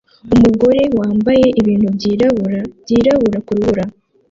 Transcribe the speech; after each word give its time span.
Umugore 0.35 0.81
wambaye 0.99 1.45
ibintu 1.61 1.87
byirabura 1.95 2.59
byirabura 2.81 3.37
kurubura 3.45 3.83